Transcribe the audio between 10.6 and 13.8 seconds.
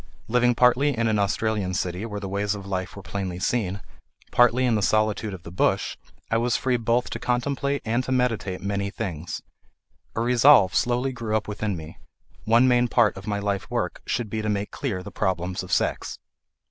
slowly grew up within me: one main part of my life